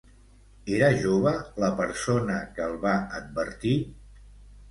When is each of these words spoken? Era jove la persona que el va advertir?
Era 0.75 0.87
jove 1.01 1.33
la 1.63 1.67
persona 1.81 2.37
que 2.57 2.65
el 2.69 2.73
va 2.87 2.93
advertir? 3.21 3.77